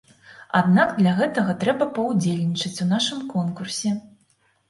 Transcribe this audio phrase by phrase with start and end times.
[0.59, 3.93] Аднак для гэтага трэба паўдзельнічаць у нашым конкурсе.